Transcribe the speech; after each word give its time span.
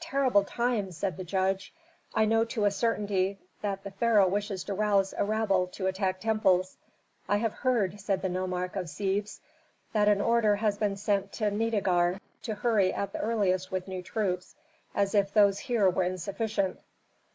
"Terrible 0.00 0.44
times!" 0.44 0.98
said 0.98 1.16
the 1.16 1.24
judge. 1.24 1.72
"I 2.14 2.26
know 2.26 2.44
to 2.44 2.66
a 2.66 2.70
certainty 2.70 3.38
that 3.62 3.84
the 3.84 3.90
pharaoh 3.90 4.28
wishes 4.28 4.64
to 4.64 4.74
rouse 4.74 5.14
a 5.16 5.24
rabble 5.24 5.66
to 5.68 5.86
attack 5.86 6.20
temples." 6.20 6.76
"I 7.26 7.38
have 7.38 7.54
heard," 7.54 7.98
said 7.98 8.20
the 8.20 8.28
nomarch 8.28 8.76
of 8.76 8.90
Sebes, 8.90 9.40
"that 9.94 10.08
an 10.08 10.20
order 10.20 10.56
has 10.56 10.76
been 10.76 10.96
sent 10.98 11.32
to 11.32 11.50
Nitager 11.50 12.20
to 12.42 12.54
hurry 12.54 12.92
at 12.92 13.14
the 13.14 13.20
earliest 13.20 13.72
with 13.72 13.88
new 13.88 14.02
troops, 14.02 14.54
as 14.94 15.14
if 15.14 15.32
those 15.32 15.58
here 15.60 15.88
were 15.88 16.02
insufficient." 16.04 16.78